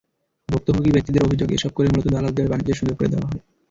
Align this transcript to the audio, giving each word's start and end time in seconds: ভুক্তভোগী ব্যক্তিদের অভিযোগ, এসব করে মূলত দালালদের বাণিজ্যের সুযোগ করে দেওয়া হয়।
ভুক্তভোগী 0.49 0.91
ব্যক্তিদের 0.91 1.25
অভিযোগ, 1.25 1.47
এসব 1.51 1.71
করে 1.73 1.87
মূলত 1.89 2.07
দালালদের 2.07 2.49
বাণিজ্যের 2.49 2.79
সুযোগ 2.79 2.95
করে 2.97 3.11
দেওয়া 3.11 3.27
হয়। 3.27 3.41